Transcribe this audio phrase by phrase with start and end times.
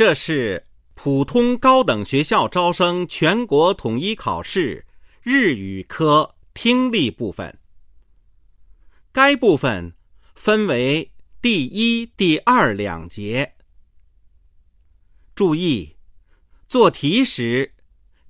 [0.00, 4.86] 这是普通高等学校招生全国统一考试
[5.20, 7.58] 日语科听力部分。
[9.12, 9.92] 该部分
[10.34, 13.56] 分为第一、第二两节。
[15.34, 15.96] 注意，
[16.66, 17.74] 做题时，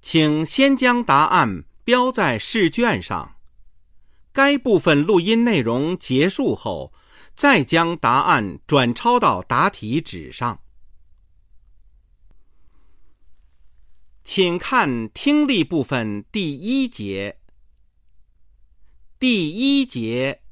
[0.03, 3.37] 请先将答案标在试卷上。
[4.33, 6.93] 该部分录音内容结束后，
[7.37, 10.61] 再将答案转抄到答题纸上。
[14.23, 17.39] 请看听力部分第一节。
[19.19, 20.43] 第一节，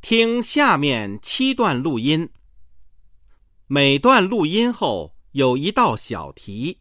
[0.00, 2.30] 听下面七段录音。
[3.66, 6.78] 每段录音后有一道小题，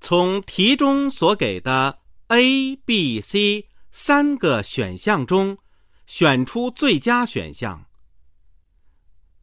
[0.00, 5.58] 从题中所给的 A、B、C 三个选项中
[6.06, 7.86] 选出最佳选项。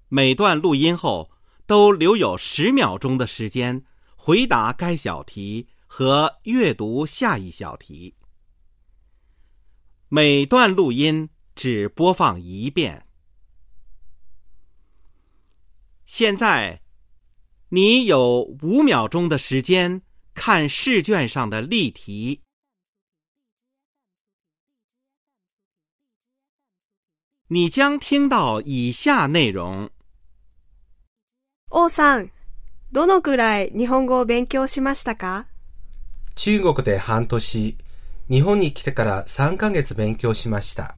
[0.07, 1.29] 每段录音后
[1.65, 3.83] 都留有十秒钟的时间。
[4.25, 8.15] 回答该小题和阅读下一小题。
[10.07, 13.07] 每段录音只播放一遍。
[16.07, 16.81] 现在，
[17.69, 20.01] 你有五秒钟的时间
[20.33, 22.41] 看试卷上的例题。
[27.49, 29.87] 你将听到以下内容。
[31.69, 32.34] 王さん。
[32.91, 35.47] どのくらい日本語を勉強しましたか？
[36.35, 37.77] 中国で半年、
[38.29, 40.97] 日本に来てから3ヶ月勉強しました。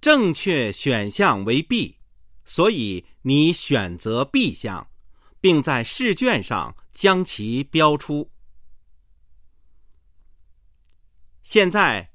[0.00, 1.96] 正确选项为 B，
[2.44, 4.86] 所以你选择 B 项，
[5.40, 8.29] 并在试卷上将其标出。
[11.43, 12.11] 现在，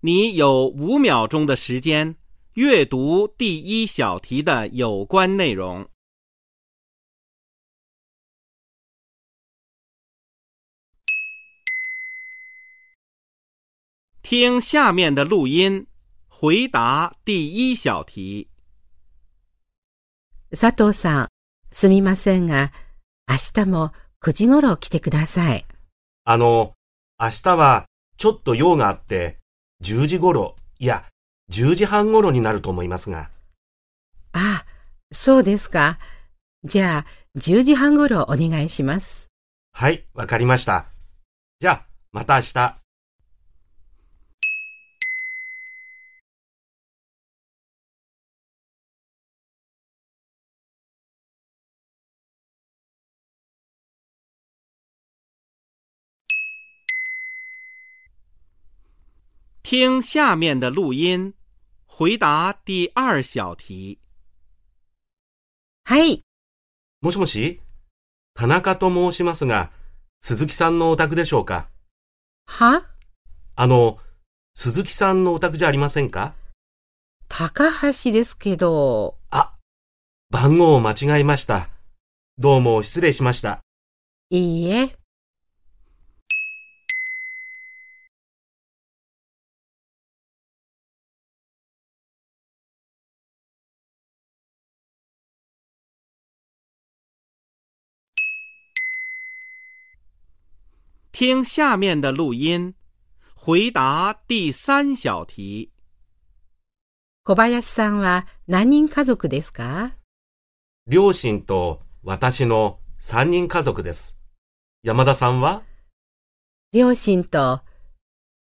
[0.00, 2.16] 你有五秒钟的时间
[2.54, 5.88] 阅读第一小题的有关内容。
[14.22, 15.86] 听下面的录音，
[16.26, 18.48] 回答第一小题。
[20.50, 21.28] 佐藤さん、
[21.70, 22.72] すみませんが、
[23.28, 23.92] 明日も
[24.23, 25.65] 9時頃来てください。
[26.25, 26.73] あの、
[27.19, 27.85] 明日は
[28.17, 29.39] ちょっと用があって、
[29.83, 31.05] 10時頃、いや、
[31.51, 33.31] 10時半頃になると思いますが。
[34.33, 34.65] ああ、
[35.11, 35.97] そうですか。
[36.63, 37.05] じゃあ、
[37.39, 39.27] 10時半頃お願いします。
[39.73, 40.85] はい、わかりました。
[41.59, 42.80] じゃあ、また明日。
[59.71, 61.33] 听下面的录音，
[61.87, 63.99] 回答第二小题。
[65.85, 66.25] はい。
[66.99, 67.61] もしもし、
[68.33, 69.71] 田中と申しますが、
[70.19, 71.69] 鈴木さんのお宅でしょうか？
[72.47, 72.83] は？
[73.55, 73.97] あの、
[74.55, 76.33] 鈴木さんのお宅じゃありませんか？
[77.29, 79.15] 高橋ですけど。
[79.29, 79.53] あ、
[80.29, 81.69] 番号を間違えました。
[82.37, 83.61] どうも失礼しました。
[84.31, 84.97] いいえ。
[101.21, 102.73] 听下面的录音，
[103.35, 105.69] 回答第三小题。
[107.23, 109.91] 小林さんは何人家族ですか？
[110.87, 114.17] 両親と私の三人家族です。
[114.81, 115.61] 山田さんは？
[116.73, 117.61] 両親と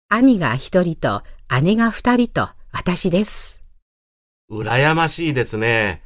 [0.08, 1.24] 兄が一人と
[1.62, 3.62] 姉が二人と私です。
[4.50, 6.02] 羨ましいですね。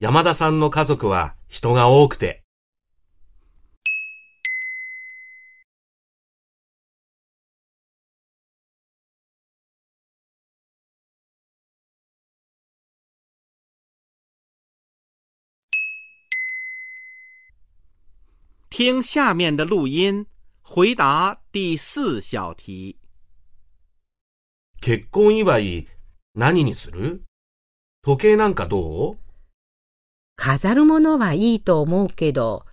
[0.00, 2.44] 山田さんの家族は人が多くて。
[18.78, 20.26] 听下面的录音，
[20.62, 22.96] 回答第四小题。
[24.80, 25.88] 結婚祝い
[26.36, 27.24] 何にする？
[28.04, 29.18] 時計なんかどう？
[30.36, 32.66] 飾るものはいいと思うけど、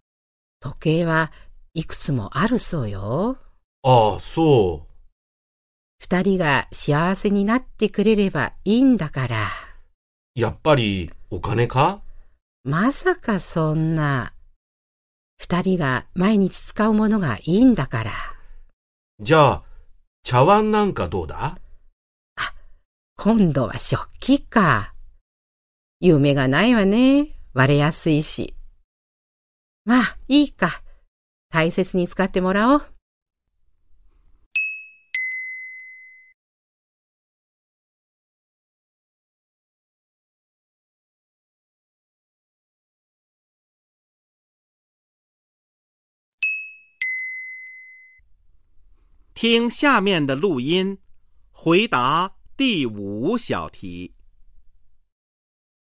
[0.60, 1.32] 時計は
[1.74, 3.38] いくつもあるそうよ。
[3.82, 4.94] ああ、そう。
[5.98, 9.48] 二人が幸せになってくれればいいんだから。
[10.36, 12.04] やっぱりお金か？
[12.64, 14.34] まさかそんな。
[15.38, 18.12] 二人が毎日使うものがいいんだから。
[19.20, 19.64] じゃあ、
[20.24, 21.60] 茶碗なんかどうだ？
[23.18, 24.94] 今度は食器か。
[26.00, 27.30] 夢がないわね。
[27.54, 28.56] 割れやすいし。
[29.86, 30.82] まあ、いいか。
[31.50, 32.82] 大切に使ってもらおう。
[49.38, 50.98] 听下面的录音，
[51.52, 54.14] 回答第五小题。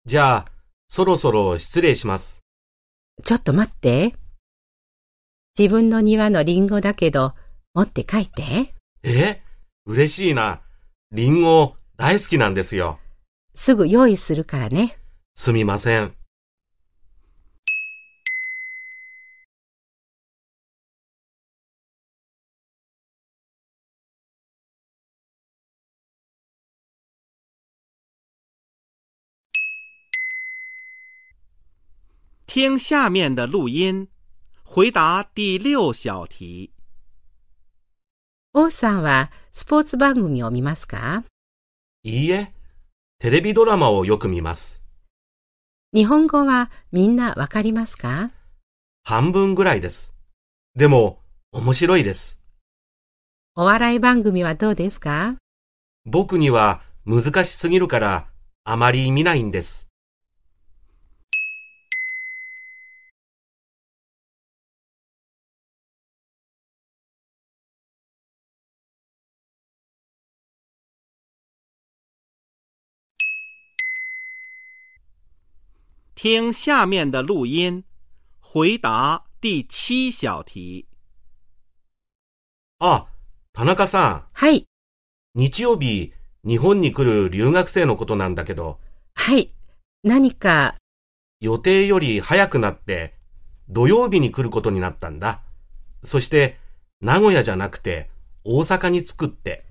[0.07, 0.47] じゃあ、
[0.89, 2.41] そろそろ失礼します。
[3.23, 4.15] ちょっと待って。
[5.59, 7.35] 自分の庭のリンゴだけど、
[7.75, 8.75] 持って帰って。
[9.03, 9.43] え？
[9.85, 10.63] 嬉しいな。
[11.13, 12.99] リンゴ大好きなんですよ。
[13.55, 14.99] すぐ用意するからね。
[15.35, 16.15] すみません。
[32.55, 34.07] 听下面的录音，
[34.63, 36.71] 回答第六小题。
[38.53, 41.25] 王さんはスポーツ番組を見ますか？
[42.05, 42.55] いいえ、
[43.19, 44.81] テレビドラマをよく見ます。
[45.93, 48.31] 日本語はみんなわかりますか？
[49.03, 50.15] 半分ぐらいです。
[50.77, 51.19] でも、
[51.51, 52.39] 面白いです。
[53.57, 55.35] お笑い番組はどうですか？
[56.05, 58.29] 僕には難しすぎるから、
[58.63, 59.89] あまり見ないんです。
[76.25, 77.85] 听下面的录音，
[78.41, 80.87] 回答第七小题。
[82.79, 83.09] あ、
[83.53, 84.65] 田中さはい、ん、
[85.35, 88.81] 日曜日、日本に来る留学生のことなんだけど、
[89.15, 89.53] はい。
[90.03, 90.77] 何か、
[91.41, 93.19] 予定より早くなって、
[93.69, 95.43] 土曜日に来ることになったんだ。
[96.03, 96.59] そして、
[97.03, 98.09] 名古屋じゃなくて、
[98.45, 99.67] 大阪に着くって。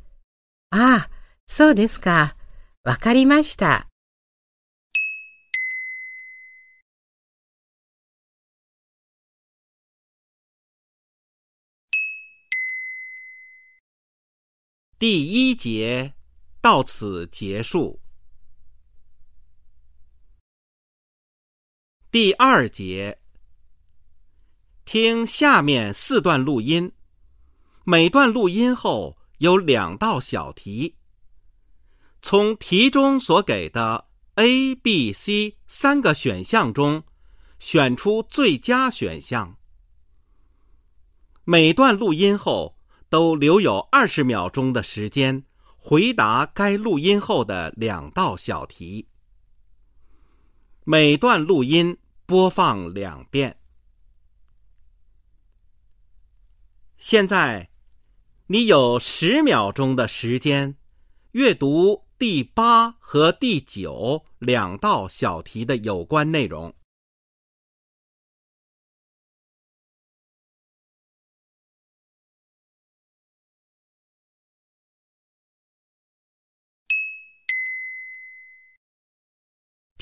[0.70, 1.10] ああ、
[1.48, 2.36] そうですか。
[2.84, 3.88] わかりました。
[15.06, 16.14] 第一节
[16.62, 18.00] 到此结束。
[22.10, 23.20] 第二节，
[24.86, 26.94] 听下面四段录音，
[27.84, 30.96] 每段录音后有两道小题，
[32.22, 37.04] 从题中所给的 A、B、C 三个选项中
[37.60, 39.58] 选出最佳选项。
[41.44, 42.78] 每段录音后
[43.14, 45.44] 都留有二十秒钟的时间
[45.78, 49.08] 回答该录音后的两道小题。
[50.84, 51.96] 每段录音
[52.26, 53.60] 播放两遍。
[56.98, 57.70] 现在，
[58.48, 60.76] 你有十秒钟的时间
[61.34, 66.74] 阅读第八和第九两道小题的有关内容。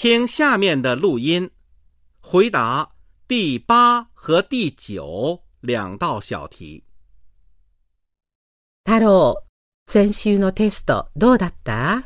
[0.01, 1.51] 听下面的录音，
[2.22, 2.96] 回答
[3.27, 6.84] 第八和第九两道小题。
[8.84, 9.43] 太郎、
[9.86, 12.03] 先週のテストどうだった？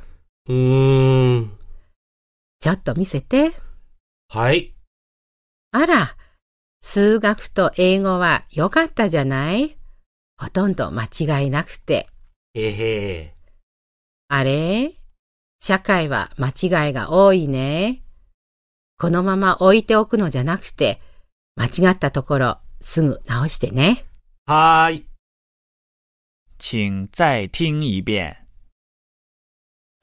[0.50, 1.58] うーん。
[2.60, 3.54] ちょっと見せて。
[4.28, 4.76] はい。
[5.72, 6.18] あら、
[6.82, 9.78] 数学と英語は良かったじゃない？
[10.36, 12.10] ほとんど間違いなくて。
[12.56, 13.36] えへ
[14.28, 14.92] あれ？
[15.68, 18.04] 社会は間違いが多いね。
[19.00, 21.02] このまま置いておくのじゃなくて、
[21.56, 24.06] 間違ったところすぐ直してね。
[24.46, 25.06] はーい。
[26.60, 28.36] 请再听一遍。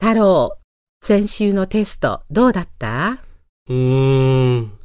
[0.01, 0.57] 太郎、
[1.01, 3.19] 先週のテストどうだった？
[3.69, 4.77] うーん。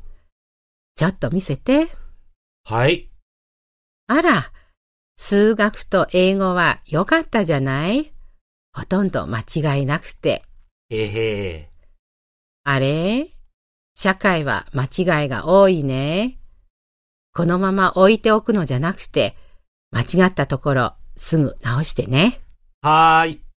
[0.94, 1.88] ちょっと見せて。
[2.62, 3.11] はい。
[4.06, 4.52] あら、
[5.16, 8.12] 数学と英語は良かったじゃない？
[8.73, 10.44] ほとんど間違いなくて。
[10.90, 11.68] へへ
[12.64, 13.28] あれ？
[13.95, 16.38] 社会は間違いが多いね。
[17.35, 19.37] このまま置いておくのじゃなくて、
[19.90, 22.40] 間違ったところすぐ直してね。
[22.80, 23.48] はーい。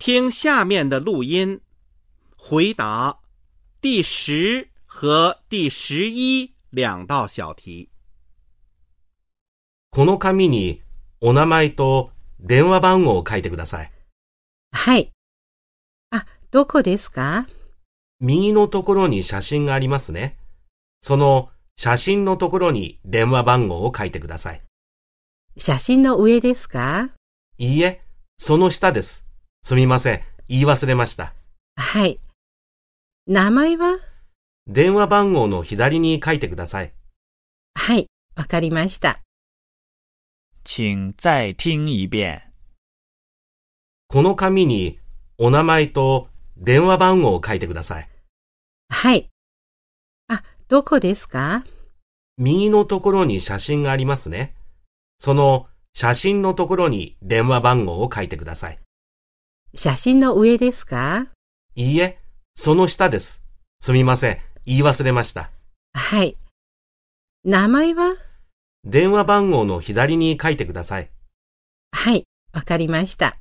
[0.00, 1.60] 听下面的录音，
[2.34, 3.20] 回答
[3.82, 7.90] 第十和第十一两道小题。
[9.90, 10.80] この紙に
[11.20, 13.92] お名前と電話番号を書いてください。
[14.72, 15.12] はい。
[16.12, 17.46] あ、どこですか？
[18.20, 20.38] 右のところに写真がありますね。
[21.02, 24.62] その写真のところに電話番号を書いてください。
[25.58, 27.10] 写真の上ですか？
[27.58, 28.02] いいえ、
[28.38, 29.26] その下です。
[29.62, 30.22] すみません。
[30.48, 31.34] 言い忘れました。
[31.76, 32.18] はい。
[33.26, 33.98] 名前は？
[34.66, 36.92] 電話番号の左に書いてください。
[37.74, 38.06] はい。
[38.36, 39.20] わかりました。
[40.64, 42.42] 请再听一遍。
[44.08, 44.98] この紙に
[45.38, 48.08] お名前と電話番号を書いてください。
[48.88, 49.28] はい。
[50.28, 51.64] あ、どこですか？
[52.38, 54.54] 右のところに写真がありますね。
[55.18, 58.78] その写真のところに電話番号を書いてください。
[59.74, 61.28] 写真の上ですか？
[61.76, 62.18] いいえ、
[62.54, 63.42] その下です。
[63.78, 64.38] すみません。
[64.66, 65.50] 言い忘れました。
[65.94, 66.36] はい。
[67.44, 68.16] 名前は？
[68.84, 71.10] 電話番号の左に書いてください。
[71.92, 72.24] はい。
[72.52, 73.36] わかりました。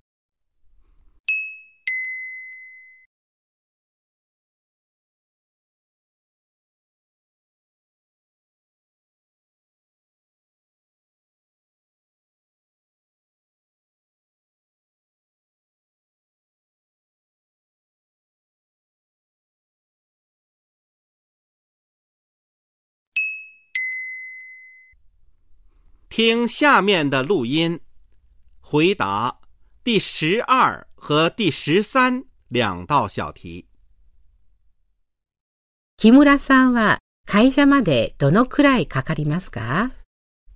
[26.09, 27.81] 听下面的录音，
[28.61, 29.39] 回答
[29.83, 33.67] 第十二和第十三两道小题。
[35.97, 36.97] 木村さんは
[37.27, 39.91] 会社までどのくらいかかりますか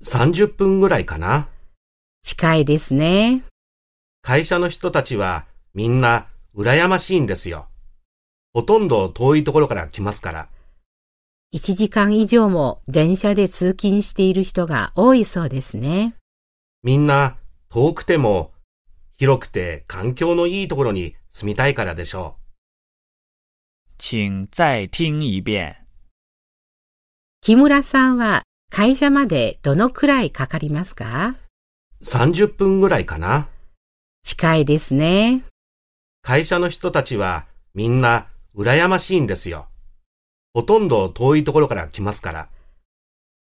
[0.01, 1.47] ？30分ぐらいかな。
[2.23, 3.43] 近いですね。
[4.23, 5.45] 会社の人たちは
[5.75, 7.67] みんな羨ましいんですよ。
[8.55, 10.49] ほとんど遠いところから来ますから。
[11.53, 16.15] 1時間以上も電車で通勤している人が多いそうですね。
[16.81, 17.37] みんな
[17.69, 18.51] 遠くても
[19.19, 22.37] 広くて環境のいいところに住みたいからでしょ
[23.99, 25.75] 请再听一遍。
[27.41, 28.41] 木村さんは
[28.71, 31.35] 会社までどのくらいかかりますか？
[32.01, 32.03] う。
[32.03, 33.47] 30分ぐらいかな。
[34.23, 35.43] 近いですね。
[36.23, 37.45] 会社の人たちは
[37.75, 39.67] みんな羨ましいんですよ。
[40.53, 42.49] ほとんど遠いところから来ますから。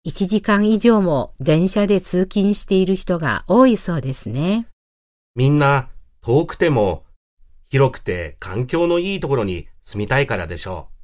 [0.07, 4.67] 1時間以上も電車で通勤している人が多いそうですね。
[5.35, 5.89] みんな
[6.21, 7.03] 遠くても
[7.69, 10.95] 広くて環境のいいところに住みたいからでしょう。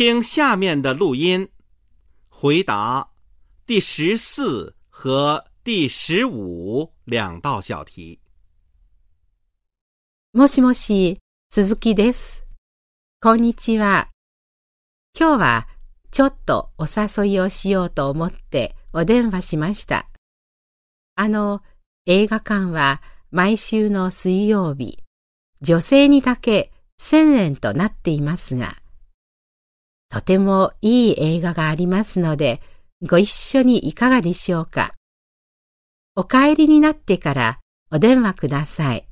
[0.00, 1.50] 听下面的录音，
[2.30, 3.10] 回答
[3.66, 8.18] 第十四和第十五两道小题。
[10.32, 11.18] もしもし、
[11.50, 12.46] 鈴木です。
[13.20, 14.08] こんにちは。
[15.14, 15.68] 今日は
[16.10, 20.08] ちょっとお誘いをしようと思ってお電話しました。
[21.14, 21.62] あの、
[22.06, 24.98] 映画館は毎週の水曜日、
[25.60, 28.72] 女性にだけ1000円となっていますが、
[30.12, 32.60] とてもいい映画がありますので、
[33.08, 34.92] ご一緒にいかがでしょうか？
[36.16, 37.60] お帰りになってから
[37.92, 39.06] お電話ください。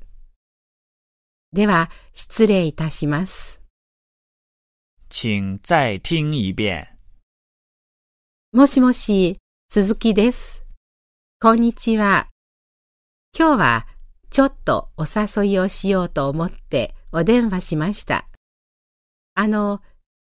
[1.53, 3.61] では、失礼いたします。
[5.09, 6.89] 请再听一遍。
[8.51, 9.37] もしもし、
[9.69, 10.63] 鈴木です。
[11.39, 12.27] こんにちは。
[13.33, 13.87] 今日は
[14.29, 18.27] ちょっとお誘いをしようと思ってお電話しました。
[19.33, 19.81] あの、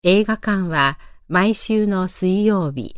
[0.10, 0.98] 映画館は
[1.28, 2.96] 毎週の水曜日、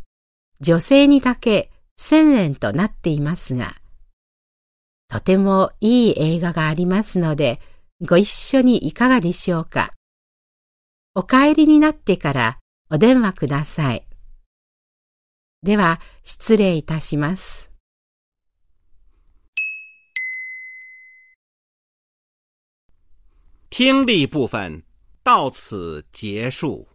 [0.61, 3.71] 女性にだけ1000円となっていますが、
[5.07, 7.61] とてもいい映画がありますので、
[8.07, 9.89] ご一緒にいかがでしょうか。
[11.15, 12.59] お帰りになってから
[12.91, 14.05] お電話ください。
[15.63, 17.71] では、失礼いたします。
[23.71, 24.83] 听力部分
[25.23, 26.88] 到此结束。